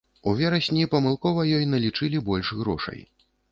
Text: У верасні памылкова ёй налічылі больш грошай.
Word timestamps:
У 0.29 0.31
верасні 0.37 0.87
памылкова 0.93 1.45
ёй 1.59 1.69
налічылі 1.75 2.25
больш 2.33 2.53
грошай. 2.65 2.99